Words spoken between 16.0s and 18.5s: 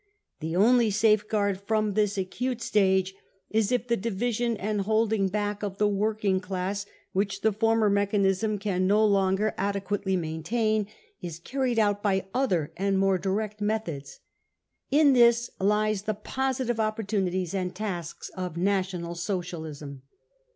positive opportunities and tasks